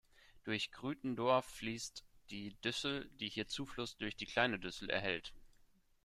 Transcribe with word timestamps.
Durch 0.45 0.71
Gruiten-Dorf 0.71 1.45
fließt 1.45 2.03
die 2.31 2.55
Düssel, 2.61 3.07
die 3.19 3.29
hier 3.29 3.47
Zufluss 3.47 3.97
durch 3.97 4.15
die 4.15 4.25
Kleine 4.25 4.57
Düssel 4.57 4.89
erhält. 4.89 5.31